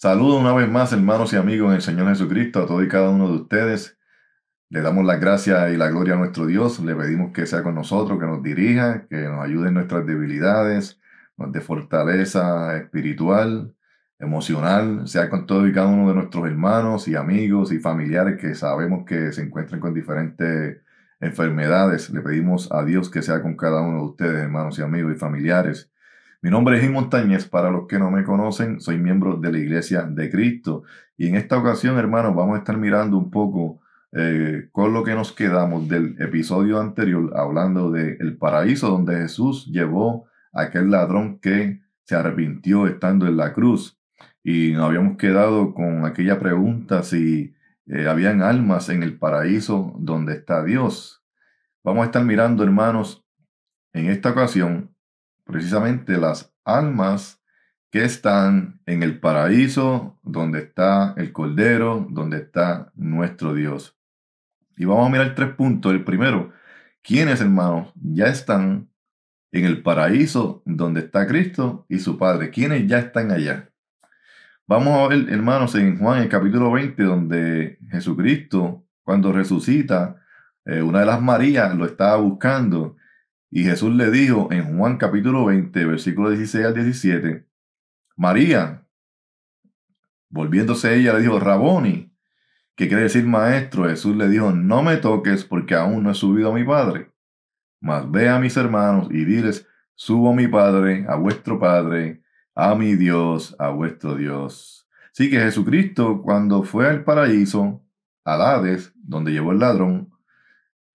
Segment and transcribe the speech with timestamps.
[0.00, 3.10] Saludo una vez más, hermanos y amigos en el Señor Jesucristo, a todos y cada
[3.10, 3.98] uno de ustedes.
[4.70, 6.78] Le damos las gracias y la gloria a nuestro Dios.
[6.78, 11.00] Le pedimos que sea con nosotros, que nos dirija, que nos ayude en nuestras debilidades,
[11.36, 13.74] nos dé fortaleza espiritual,
[14.20, 18.54] emocional, sea con todos y cada uno de nuestros hermanos y amigos y familiares que
[18.54, 20.80] sabemos que se encuentran con diferentes
[21.18, 22.10] enfermedades.
[22.10, 25.18] Le pedimos a Dios que sea con cada uno de ustedes, hermanos y amigos y
[25.18, 25.90] familiares.
[26.40, 29.58] Mi nombre es Jim Montañez, para los que no me conocen, soy miembro de la
[29.58, 30.84] Iglesia de Cristo.
[31.16, 33.80] Y en esta ocasión, hermanos, vamos a estar mirando un poco
[34.12, 40.28] eh, con lo que nos quedamos del episodio anterior, hablando del paraíso donde Jesús llevó
[40.52, 43.98] a aquel ladrón que se arrepintió estando en la cruz.
[44.44, 50.34] Y nos habíamos quedado con aquella pregunta si eh, habían almas en el paraíso donde
[50.34, 51.20] está Dios.
[51.82, 53.26] Vamos a estar mirando, hermanos,
[53.92, 54.94] en esta ocasión
[55.48, 57.42] precisamente las almas
[57.90, 63.98] que están en el paraíso donde está el Cordero, donde está nuestro Dios.
[64.76, 65.92] Y vamos a mirar tres puntos.
[65.92, 66.52] El primero,
[67.02, 68.90] ¿quiénes hermanos ya están
[69.50, 72.50] en el paraíso donde está Cristo y su Padre?
[72.50, 73.70] ¿Quiénes ya están allá?
[74.66, 80.20] Vamos a ver, hermanos, en Juan, el capítulo 20, donde Jesucristo, cuando resucita,
[80.66, 82.97] eh, una de las Marías lo estaba buscando
[83.50, 87.46] y Jesús le dijo en Juan capítulo 20, versículo 16 al 17,
[88.16, 88.86] María,
[90.28, 92.12] volviéndose ella, le dijo, Raboni,
[92.78, 93.88] que quiere decir maestro.
[93.88, 97.10] Jesús le dijo, no me toques porque aún no he subido a mi Padre.
[97.80, 102.22] Mas ve a mis hermanos y diles, subo a mi Padre, a vuestro Padre,
[102.54, 104.88] a mi Dios, a vuestro Dios.
[105.12, 107.82] Así que Jesucristo, cuando fue al paraíso,
[108.24, 110.12] al Hades, donde llevó el ladrón,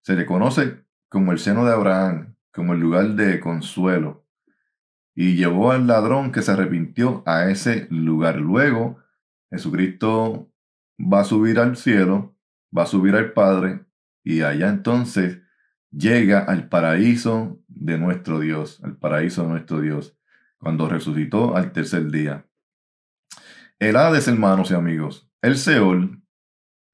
[0.02, 4.24] se le conoce como el seno de Abraham, como el lugar de consuelo.
[5.14, 8.36] Y llevó al ladrón que se arrepintió a ese lugar.
[8.36, 8.98] Luego,
[9.50, 10.50] Jesucristo
[10.98, 12.36] va a subir al cielo,
[12.76, 13.84] va a subir al Padre,
[14.22, 15.40] y allá entonces
[15.90, 20.16] llega al paraíso de nuestro Dios, al paraíso de nuestro Dios,
[20.58, 22.46] cuando resucitó al tercer día.
[23.78, 26.22] El Hades, hermanos y amigos, el Seol,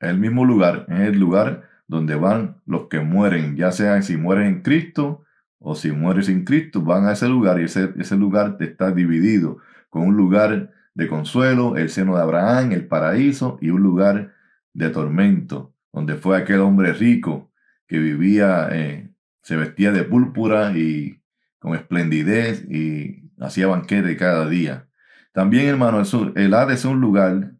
[0.00, 4.46] el mismo lugar, es el lugar donde van los que mueren, ya sea si mueren
[4.46, 5.24] en Cristo
[5.60, 9.58] o si mueres sin Cristo, van a ese lugar y ese, ese lugar está dividido
[9.90, 14.32] con un lugar de consuelo, el seno de Abraham, el paraíso y un lugar
[14.72, 17.52] de tormento, donde fue aquel hombre rico
[17.86, 19.10] que vivía, eh,
[19.42, 21.22] se vestía de púrpura y
[21.58, 24.88] con esplendidez y hacía banquete cada día.
[25.32, 26.02] También, hermano,
[26.34, 27.52] el Hades es un lugar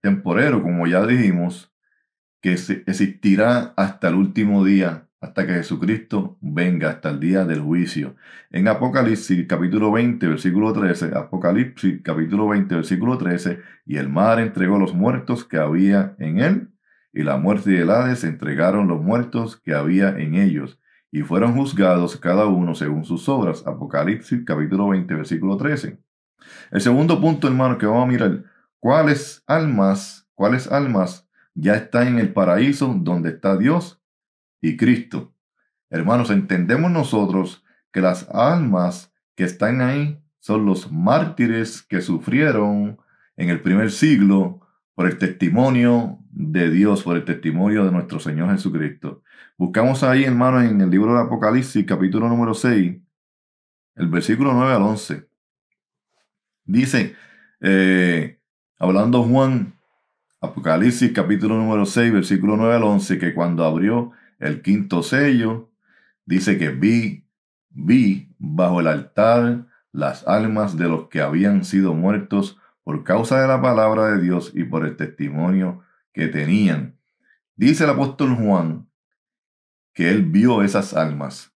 [0.00, 1.72] temporero, como ya dijimos,
[2.40, 8.16] que existirá hasta el último día hasta que Jesucristo venga hasta el día del juicio.
[8.50, 14.78] En Apocalipsis capítulo 20, versículo 13, Apocalipsis capítulo 20, versículo 13, y el mar entregó
[14.78, 16.70] los muertos que había en él,
[17.12, 20.80] y la muerte y el Hades entregaron los muertos que había en ellos,
[21.12, 23.66] y fueron juzgados cada uno según sus obras.
[23.66, 25.98] Apocalipsis capítulo 20, versículo 13.
[26.70, 28.44] El segundo punto, hermano, que vamos a mirar,
[28.78, 33.99] ¿cuáles almas, cuáles almas ya están en el paraíso donde está Dios
[34.60, 35.34] y Cristo.
[35.90, 42.98] Hermanos, entendemos nosotros que las almas que están ahí son los mártires que sufrieron
[43.36, 44.60] en el primer siglo
[44.94, 49.22] por el testimonio de Dios, por el testimonio de nuestro Señor Jesucristo.
[49.56, 52.96] Buscamos ahí, hermanos, en el libro de Apocalipsis, capítulo número 6,
[53.96, 55.28] el versículo 9 al 11.
[56.64, 57.16] Dice,
[57.60, 58.38] eh,
[58.78, 59.74] hablando Juan,
[60.40, 65.70] Apocalipsis, capítulo número 6, versículo 9 al 11, que cuando abrió el quinto sello
[66.24, 67.26] dice que vi,
[67.68, 73.46] vi bajo el altar las almas de los que habían sido muertos por causa de
[73.46, 75.82] la palabra de Dios y por el testimonio
[76.12, 76.98] que tenían.
[77.54, 78.88] Dice el apóstol Juan
[79.92, 81.52] que él vio esas almas.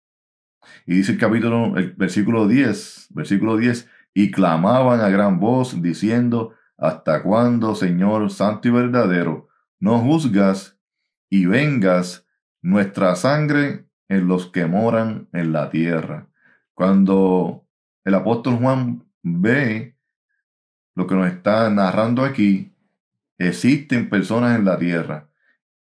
[0.86, 6.54] Y dice el capítulo, el versículo 10, versículo 10, y clamaban a gran voz diciendo,
[6.78, 10.80] ¿hasta cuándo, Señor Santo y verdadero, no juzgas
[11.30, 12.26] y vengas
[12.62, 16.28] nuestra sangre en los que moran en la tierra.
[16.74, 17.68] Cuando
[18.04, 19.96] el apóstol Juan ve
[20.96, 22.74] lo que nos está narrando aquí,
[23.38, 25.30] existen personas en la tierra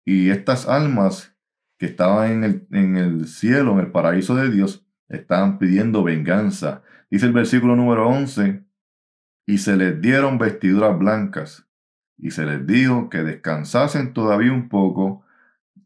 [0.04, 1.36] y estas almas
[1.78, 6.82] que estaban en el, en el cielo, en el paraíso de Dios, estaban pidiendo venganza.
[7.10, 8.62] Dice el versículo número 11,
[9.46, 11.66] y se les dieron vestiduras blancas,
[12.18, 15.24] y se les dijo que descansasen todavía un poco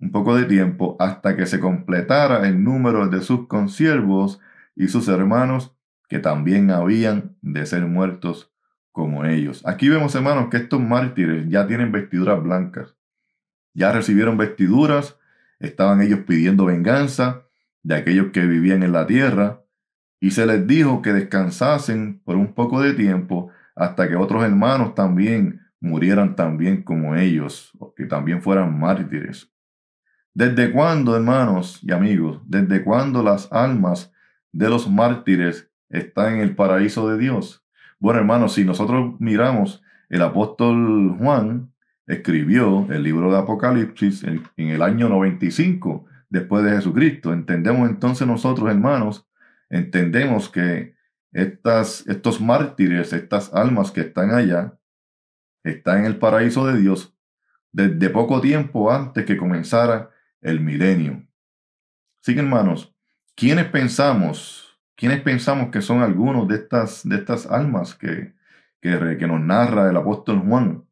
[0.00, 4.40] un poco de tiempo hasta que se completara el número de sus consiervos
[4.76, 5.74] y sus hermanos
[6.08, 8.52] que también habían de ser muertos
[8.92, 9.62] como ellos.
[9.66, 12.94] Aquí vemos, hermanos, que estos mártires ya tienen vestiduras blancas.
[13.72, 15.18] Ya recibieron vestiduras,
[15.58, 17.42] estaban ellos pidiendo venganza
[17.82, 19.62] de aquellos que vivían en la tierra,
[20.20, 24.94] y se les dijo que descansasen por un poco de tiempo hasta que otros hermanos
[24.94, 29.52] también murieran también como ellos, que también fueran mártires.
[30.36, 34.12] ¿Desde cuándo, hermanos y amigos, desde cuándo las almas
[34.50, 37.64] de los mártires están en el paraíso de Dios?
[38.00, 41.72] Bueno, hermanos, si nosotros miramos, el apóstol Juan
[42.08, 47.32] escribió el libro de Apocalipsis en, el año 95 después de Jesucristo.
[47.32, 49.28] Entendemos entonces nosotros, hermanos,
[49.70, 50.96] entendemos que
[51.30, 54.76] estas, estos mártires, estas almas que están allá,
[55.62, 57.16] están en el paraíso de Dios
[57.70, 60.10] desde poco tiempo antes que comenzara
[60.44, 61.26] el milenio.
[62.22, 62.94] Así que hermanos,
[63.34, 68.34] ¿quiénes pensamos, quiénes pensamos que son algunos de estas, de estas almas que,
[68.80, 70.84] que, que nos narra el apóstol Juan?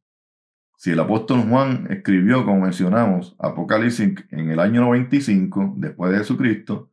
[0.76, 6.90] Si el apóstol Juan escribió, como mencionamos, Apocalipsis en el año 95, después de Jesucristo,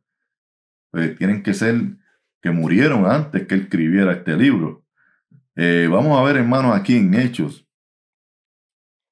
[0.92, 1.96] pues tienen que ser
[2.40, 4.84] que murieron antes que escribiera este libro.
[5.56, 7.66] Eh, vamos a ver, hermanos, aquí en Hechos,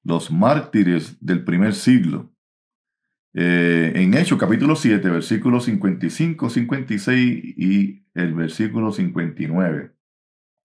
[0.03, 2.31] los mártires del primer siglo.
[3.41, 9.93] Eh, en Hechos capítulo 7, versículos 55, 56 y el versículo 59.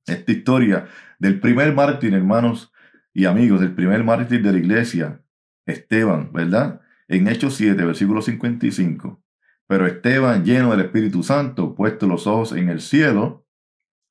[0.08, 0.88] Esta historia
[1.20, 2.72] del primer mártir, hermanos
[3.12, 5.22] y amigos, del primer mártir de la iglesia,
[5.66, 6.80] Esteban, ¿verdad?
[7.06, 9.22] En Hechos 7, versículo 55.
[9.68, 13.46] Pero Esteban, lleno del Espíritu Santo, puesto los ojos en el cielo,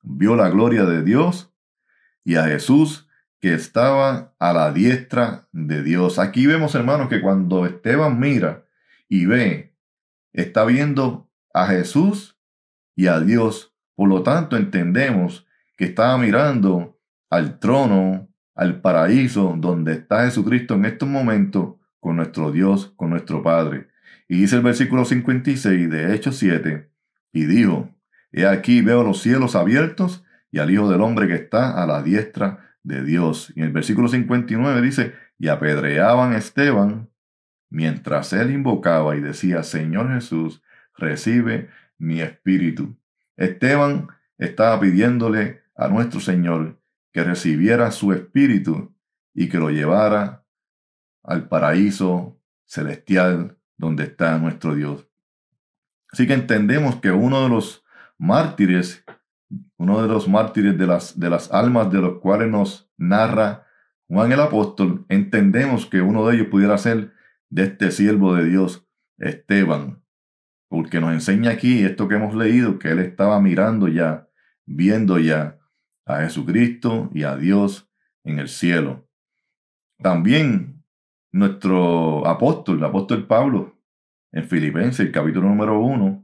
[0.00, 1.54] vio la gloria de Dios
[2.24, 3.10] y a Jesús
[3.44, 6.18] que estaba a la diestra de Dios.
[6.18, 8.64] Aquí vemos, hermanos, que cuando Esteban mira
[9.06, 9.76] y ve,
[10.32, 12.40] está viendo a Jesús
[12.96, 13.76] y a Dios.
[13.96, 15.46] Por lo tanto, entendemos
[15.76, 16.98] que estaba mirando
[17.28, 23.42] al trono, al paraíso, donde está Jesucristo en estos momentos con nuestro Dios, con nuestro
[23.42, 23.88] Padre.
[24.26, 26.90] Y dice el versículo 56 de Hechos 7,
[27.34, 27.90] y dijo,
[28.32, 32.02] He aquí veo los cielos abiertos y al Hijo del Hombre que está a la
[32.02, 33.52] diestra de Dios.
[33.56, 37.10] Y en el versículo 59 dice, y apedreaban a Esteban
[37.70, 40.62] mientras él invocaba y decía, Señor Jesús,
[40.96, 42.96] recibe mi espíritu.
[43.36, 44.08] Esteban
[44.38, 46.78] estaba pidiéndole a nuestro Señor
[47.12, 48.94] que recibiera su espíritu
[49.32, 50.44] y que lo llevara
[51.24, 55.08] al paraíso celestial donde está nuestro Dios.
[56.10, 57.84] Así que entendemos que uno de los
[58.18, 59.04] mártires
[59.76, 63.64] uno de los mártires de las, de las almas de los cuales nos narra
[64.08, 67.12] Juan el apóstol, entendemos que uno de ellos pudiera ser
[67.48, 68.86] de este siervo de Dios,
[69.18, 70.02] Esteban,
[70.68, 74.28] porque nos enseña aquí esto que hemos leído, que él estaba mirando ya,
[74.66, 75.58] viendo ya
[76.04, 77.90] a Jesucristo y a Dios
[78.24, 79.08] en el cielo.
[79.98, 80.84] También
[81.32, 83.80] nuestro apóstol, el apóstol Pablo,
[84.32, 86.23] en Filipenses, capítulo número 1,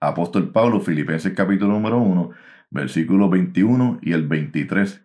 [0.00, 2.30] Apóstol Pablo, Filipenses capítulo número 1,
[2.70, 5.04] versículo 21 y el 23.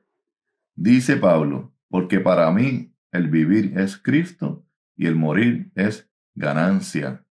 [0.76, 7.26] Dice Pablo, porque para mí el vivir es Cristo y el morir es ganancia.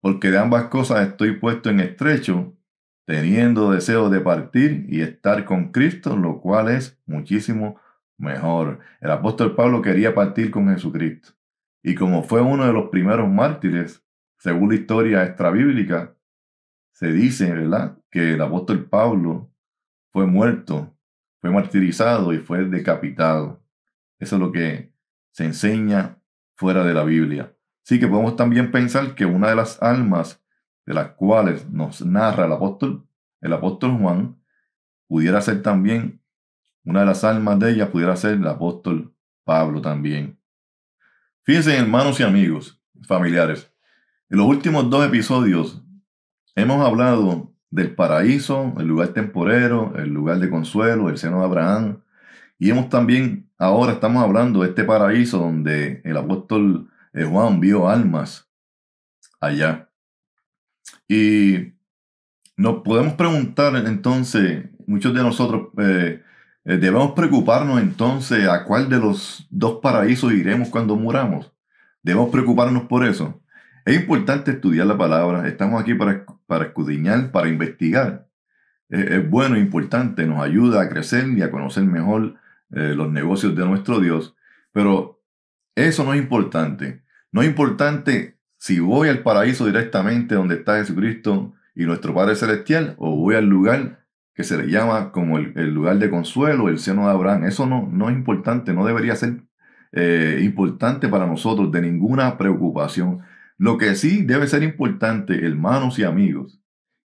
[0.00, 2.56] Porque de ambas cosas estoy puesto en estrecho,
[3.04, 7.80] teniendo deseo de partir y estar con Cristo, lo cual es muchísimo
[8.18, 8.80] mejor.
[9.00, 11.30] El apóstol Pablo quería partir con Jesucristo.
[11.84, 14.04] Y como fue uno de los primeros mártires,
[14.38, 16.15] según la historia extrabíblica,
[16.96, 19.52] se dice, ¿verdad?, que el apóstol Pablo
[20.12, 20.96] fue muerto,
[21.42, 23.62] fue martirizado y fue decapitado.
[24.18, 24.94] Eso es lo que
[25.30, 26.18] se enseña
[26.54, 27.54] fuera de la Biblia.
[27.84, 30.42] Así que podemos también pensar que una de las almas
[30.86, 33.06] de las cuales nos narra el apóstol,
[33.42, 34.40] el apóstol Juan,
[35.06, 36.22] pudiera ser también,
[36.82, 40.40] una de las almas de ella pudiera ser el apóstol Pablo también.
[41.42, 43.70] Fíjense, hermanos y amigos, familiares,
[44.30, 45.85] en los últimos dos episodios
[46.56, 52.02] Hemos hablado del paraíso, el lugar temporero, el lugar de consuelo, el seno de Abraham.
[52.58, 57.90] Y hemos también, ahora estamos hablando de este paraíso donde el apóstol eh, Juan vio
[57.90, 58.48] almas
[59.38, 59.90] allá.
[61.06, 61.74] Y
[62.56, 66.22] nos podemos preguntar entonces, muchos de nosotros eh,
[66.64, 71.52] eh, debemos preocuparnos entonces a cuál de los dos paraísos iremos cuando muramos.
[72.02, 73.42] Debemos preocuparnos por eso.
[73.86, 75.46] Es importante estudiar la palabra.
[75.46, 78.26] Estamos aquí para, para escudriñar, para investigar.
[78.88, 82.34] Es, bueno e importante, nos ayuda a crecer y a conocer mejor
[82.72, 84.34] eh, los negocios de nuestro Dios.
[84.72, 85.22] Pero
[85.76, 87.04] eso no es importante.
[87.30, 92.96] No es importante si voy al paraíso directamente donde está Jesucristo y nuestro Padre Celestial
[92.98, 97.06] o voy al lugar que se le llama como el, lugar de consuelo, el seno
[97.06, 97.44] de Abraham.
[97.44, 99.42] Eso no, no es importante, no debería ser
[99.92, 103.22] eh, importante para nosotros de ninguna preocupación.
[103.58, 106.60] Lo que sí debe ser importante, hermanos y amigos,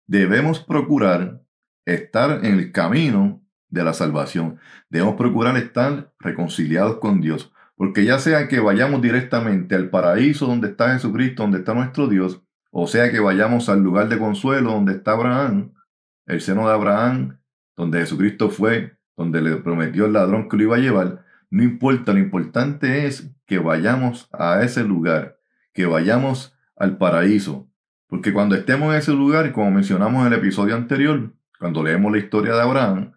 [0.07, 1.41] debemos procurar
[1.85, 4.59] estar en el camino de la salvación.
[4.89, 7.53] Debemos procurar estar reconciliados con Dios.
[7.75, 12.43] Porque ya sea que vayamos directamente al paraíso donde está Jesucristo, donde está nuestro Dios,
[12.69, 15.73] o sea que vayamos al lugar de consuelo donde está Abraham,
[16.27, 17.39] el seno de Abraham,
[17.75, 22.13] donde Jesucristo fue, donde le prometió el ladrón que lo iba a llevar, no importa,
[22.13, 25.40] lo importante es que vayamos a ese lugar,
[25.73, 27.67] que vayamos al paraíso.
[28.07, 32.17] Porque cuando estemos en ese lugar, como mencionamos en el episodio anterior, cuando leemos la
[32.17, 33.13] historia de Abraham,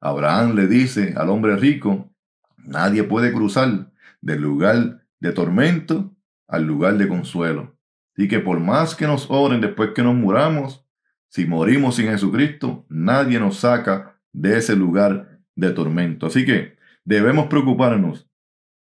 [0.00, 2.10] Abraham le dice al hombre rico,
[2.56, 6.12] nadie puede cruzar del lugar de tormento
[6.48, 7.76] al lugar de consuelo.
[8.16, 10.84] Y que por más que nos oren después que nos muramos,
[11.28, 16.26] si morimos sin Jesucristo, nadie nos saca de ese lugar de tormento.
[16.26, 18.28] Así que debemos preocuparnos.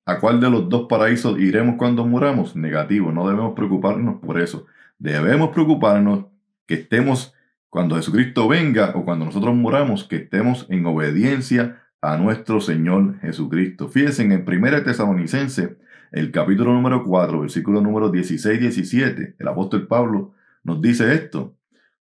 [0.07, 2.57] ¿A cuál de los dos paraísos iremos cuando muramos?
[2.57, 4.67] Negativo, no debemos preocuparnos por eso.
[4.99, 6.27] Debemos preocuparnos
[6.67, 7.35] que estemos,
[7.69, 13.89] cuando Jesucristo venga o cuando nosotros muramos, que estemos en obediencia a nuestro Señor Jesucristo.
[13.89, 15.79] Fíjense en 1 Tesalonicense,
[16.13, 20.33] el capítulo número 4, versículo número 16-17, el apóstol Pablo
[20.65, 21.55] nos dice esto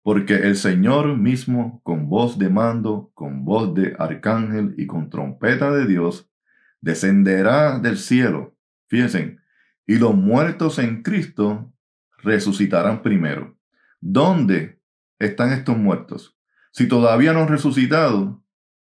[0.07, 5.73] porque el Señor mismo, con voz de mando, con voz de arcángel y con trompeta
[5.73, 6.31] de Dios,
[6.80, 8.56] descenderá del cielo.
[8.88, 9.38] Fíjense,
[9.87, 11.73] y los muertos en Cristo
[12.18, 13.59] resucitarán primero.
[14.00, 14.80] ¿Dónde
[15.18, 16.37] están estos muertos?
[16.73, 18.42] Si todavía no han resucitado,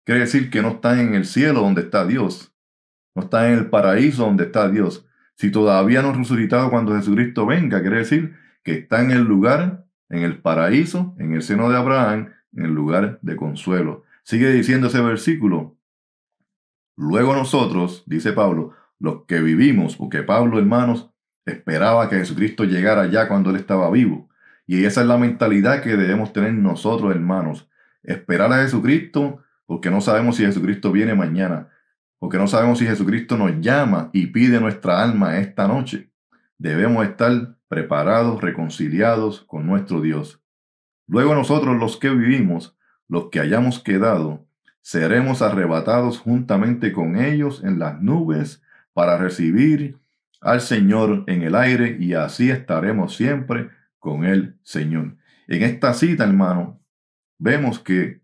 [0.03, 2.53] quiere decir que no están en el cielo donde está Dios,
[3.15, 5.05] no están en el paraíso donde está Dios.
[5.35, 9.87] Si todavía no han resucitado cuando Jesucristo venga, quiere decir que está en el lugar
[10.09, 14.03] en el paraíso, en el seno de Abraham, en el lugar de consuelo.
[14.23, 15.76] Sigue diciendo ese versículo.
[16.97, 21.11] Luego nosotros, dice Pablo, los que vivimos, porque Pablo, hermanos,
[21.45, 24.29] esperaba que Jesucristo llegara ya cuando él estaba vivo.
[24.65, 27.69] Y esa es la mentalidad que debemos tener nosotros, hermanos.
[28.03, 31.69] Esperar a Jesucristo porque no sabemos si Jesucristo viene mañana,
[32.19, 36.09] porque no sabemos si Jesucristo nos llama y pide nuestra alma esta noche.
[36.57, 40.41] Debemos estar preparados, reconciliados con nuestro Dios.
[41.05, 42.75] Luego nosotros los que vivimos,
[43.07, 44.46] los que hayamos quedado,
[44.87, 48.63] seremos arrebatados juntamente con ellos en las nubes
[48.93, 49.99] para recibir
[50.39, 55.17] al Señor en el aire y así estaremos siempre con el Señor.
[55.49, 56.79] En esta cita, hermano,
[57.37, 58.21] vemos que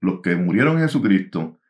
[0.00, 1.60] los que murieron en Jesucristo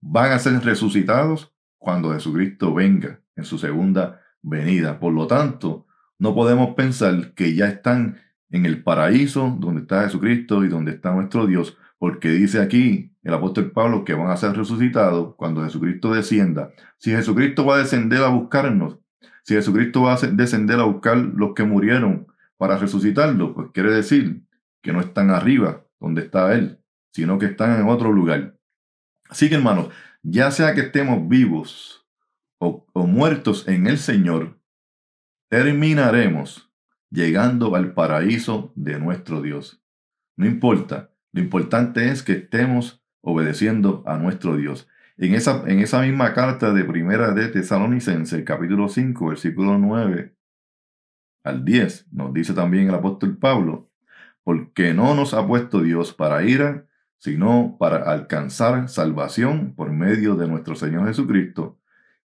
[0.00, 5.00] van a ser resucitados cuando Jesucristo venga en su segunda venida.
[5.00, 10.64] Por lo tanto, no podemos pensar que ya están en el paraíso donde está Jesucristo
[10.64, 14.54] y donde está nuestro Dios, porque dice aquí el apóstol Pablo que van a ser
[14.54, 16.70] resucitados cuando Jesucristo descienda.
[16.98, 18.98] Si Jesucristo va a descender a buscarnos,
[19.42, 22.26] si Jesucristo va a descender a buscar los que murieron
[22.58, 24.42] para resucitarlos, pues quiere decir
[24.82, 26.78] que no están arriba donde está Él,
[27.10, 28.54] sino que están en otro lugar.
[29.30, 29.88] Así que hermanos,
[30.22, 32.06] ya sea que estemos vivos
[32.58, 34.60] o, o muertos en el Señor,
[35.48, 36.70] terminaremos
[37.08, 39.82] llegando al paraíso de nuestro Dios.
[40.36, 44.88] No importa, lo importante es que estemos obedeciendo a nuestro Dios.
[45.16, 50.34] En esa, en esa misma carta de primera de Tesalonicense, capítulo 5, versículo 9
[51.42, 53.90] al 10, nos dice también el apóstol Pablo,
[54.44, 56.86] porque no nos ha puesto Dios para ira,
[57.18, 61.80] sino para alcanzar salvación por medio de nuestro Señor Jesucristo,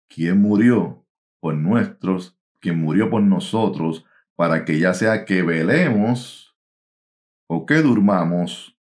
[0.09, 1.07] quien murió
[1.41, 6.57] por nuestros quien murió por nosotros, para que ya sea que velemos
[7.47, 8.76] o que durmamos,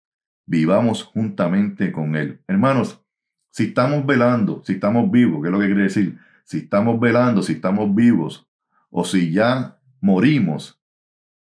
[0.45, 2.39] vivamos juntamente con Él.
[2.47, 3.01] Hermanos,
[3.49, 6.17] si estamos velando, si estamos vivos, ¿qué es lo que quiere decir?
[6.43, 8.47] Si estamos velando, si estamos vivos,
[8.89, 10.81] o si ya morimos,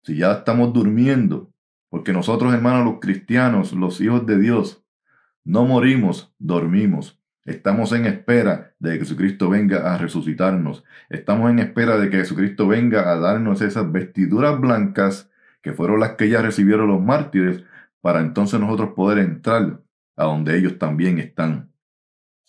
[0.02, 1.50] si ya estamos durmiendo,
[1.88, 4.84] porque nosotros, hermanos, los cristianos, los hijos de Dios,
[5.44, 7.20] no morimos, dormimos.
[7.44, 10.84] Estamos en espera de que Jesucristo venga a resucitarnos.
[11.10, 16.12] Estamos en espera de que Jesucristo venga a darnos esas vestiduras blancas que fueron las
[16.12, 17.62] que ya recibieron los mártires
[18.04, 19.80] para entonces nosotros poder entrar
[20.14, 21.72] a donde ellos también están.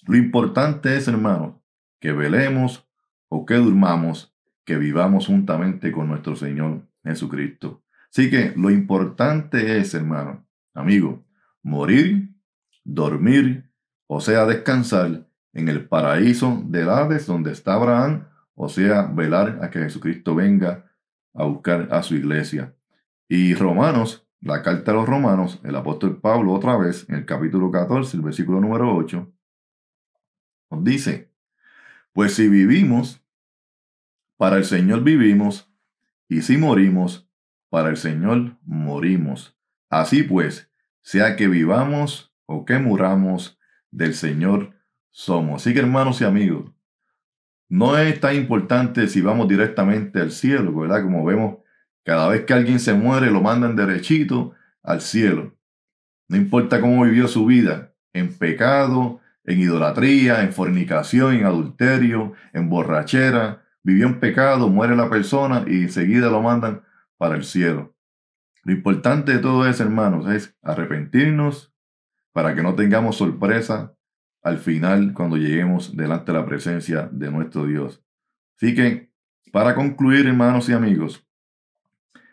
[0.06, 1.56] Lo importante es, hermanos,
[2.02, 2.86] que velemos
[3.30, 4.36] o que durmamos,
[4.66, 7.86] que vivamos juntamente con nuestro Señor Jesucristo.
[8.12, 11.26] Así que lo importante es, hermano, amigo,
[11.64, 12.36] morir,
[12.84, 13.72] dormir
[14.08, 19.70] o sea, descansar en el paraíso del Hades donde está Abraham, o sea, velar a
[19.70, 20.92] que Jesucristo venga
[21.34, 22.76] a buscar a su iglesia.
[23.30, 27.72] Y Romanos, la carta a los romanos, el apóstol Pablo otra vez, en el capítulo
[27.72, 29.34] 14, el versículo número 8,
[30.70, 31.32] nos dice,
[32.14, 33.26] pues si vivimos,
[34.38, 35.74] para el Señor vivimos,
[36.30, 37.28] y si morimos,
[37.70, 39.58] para el Señor morimos.
[39.90, 40.72] Así pues,
[41.02, 43.60] sea que vivamos o que muramos,
[43.90, 44.76] del Señor
[45.10, 45.64] somos.
[45.64, 46.72] Así que hermanos y amigos,
[47.68, 51.02] no es tan importante si vamos directamente al cielo, ¿verdad?
[51.02, 51.65] Como vemos,
[52.06, 55.56] cada vez que alguien se muere, lo mandan derechito al cielo.
[56.30, 62.70] No importa cómo vivió su vida, en pecado, en idolatría, en fornicación, en adulterio, en
[62.70, 66.84] borrachera, vivió en pecado, muere la persona y enseguida lo mandan
[67.18, 67.96] para el cielo.
[68.64, 71.74] Lo importante de todo eso, hermanos, es arrepentirnos
[72.34, 73.96] para que no tengamos sorpresa
[74.44, 78.04] al final cuando lleguemos delante de la presencia de nuestro Dios.
[78.58, 79.12] Así que,
[79.52, 81.26] para concluir, hermanos y amigos,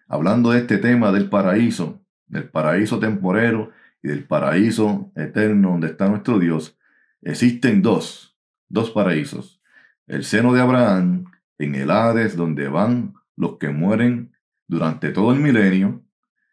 [0.09, 3.71] hablando de este tema del paraíso, del paraíso temporero
[4.03, 6.79] y del paraíso eterno donde está nuestro Dios,
[7.21, 8.37] existen dos,
[8.69, 9.63] dos paraísos.
[10.07, 11.27] El seno de Abraham
[11.59, 14.33] en el Hades donde van los que mueren
[14.67, 16.05] durante todo el milenio,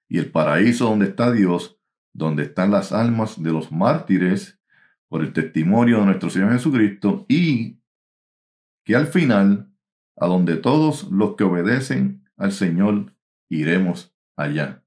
[0.07, 1.79] y el paraíso donde está Dios,
[2.13, 4.59] donde están las almas de los mártires
[5.07, 7.79] por el testimonio de nuestro Señor Jesucristo, y
[8.83, 9.71] que al final,
[10.17, 13.13] a donde todos los que obedecen al Señor,
[13.49, 14.83] iremos allá.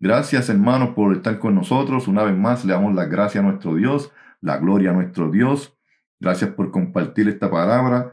[0.00, 2.08] Gracias hermanos por estar con nosotros.
[2.08, 5.76] Una vez más le damos la gracia a nuestro Dios, la gloria a nuestro Dios.
[6.18, 8.12] Gracias por compartir esta palabra.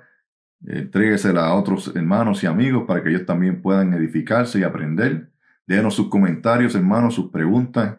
[0.65, 5.31] Entréguesela a otros hermanos y amigos para que ellos también puedan edificarse y aprender.
[5.65, 7.97] Déjenos sus comentarios, hermanos, sus preguntas.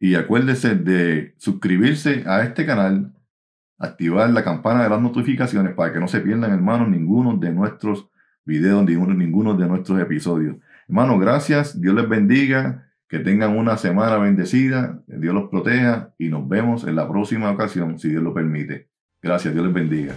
[0.00, 3.12] Y acuérdese de suscribirse a este canal,
[3.78, 8.08] activar la campana de las notificaciones para que no se pierdan, hermanos, ninguno de nuestros
[8.44, 10.56] videos, ninguno, ninguno de nuestros episodios.
[10.88, 11.80] Hermanos, gracias.
[11.80, 12.88] Dios les bendiga.
[13.08, 15.02] Que tengan una semana bendecida.
[15.06, 16.14] Dios los proteja.
[16.18, 18.88] Y nos vemos en la próxima ocasión, si Dios lo permite.
[19.20, 19.52] Gracias.
[19.52, 20.14] Dios les bendiga.